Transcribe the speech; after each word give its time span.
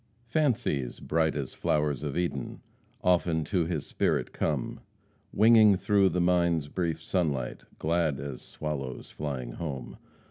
"Fancies, 0.25 0.99
bright 0.99 1.35
as 1.35 1.53
flowers 1.53 2.01
of 2.01 2.17
Eden, 2.17 2.61
Often 3.03 3.43
to 3.43 3.67
his 3.67 3.85
spirit 3.85 4.33
come, 4.33 4.79
Winging 5.31 5.75
through 5.75 6.09
the 6.09 6.19
mind's 6.19 6.69
brief 6.69 6.99
sunlight, 6.99 7.65
Glad 7.77 8.19
as 8.19 8.41
swallows 8.41 9.11
flying 9.11 9.51
home. 9.51 9.97